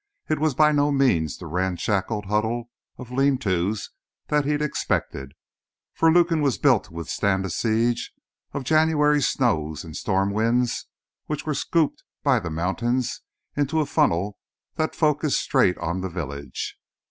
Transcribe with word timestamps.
It 0.29 0.39
was 0.39 0.55
by 0.55 0.71
no 0.71 0.91
means 0.91 1.37
the 1.37 1.45
ramshackle 1.45 2.23
huddle 2.23 2.71
of 2.97 3.11
lean 3.11 3.37
to's 3.37 3.91
that 4.29 4.45
he 4.45 4.51
had 4.51 4.61
expected, 4.63 5.33
for 5.93 6.11
Lukin 6.11 6.41
was 6.41 6.57
built 6.57 6.85
to 6.85 6.93
withstand 6.93 7.45
a 7.45 7.51
siege 7.51 8.11
of 8.51 8.63
January 8.63 9.21
snows 9.21 9.83
and 9.83 9.95
storm 9.95 10.33
winds 10.33 10.87
which 11.27 11.45
were 11.45 11.53
scooped 11.53 12.03
by 12.23 12.39
the 12.39 12.49
mountains 12.49 13.21
into 13.55 13.79
a 13.79 13.85
funnel 13.85 14.39
that 14.73 14.95
focused 14.95 15.39
straight 15.39 15.77
on 15.77 16.01
the 16.01 16.09
village. 16.09 16.77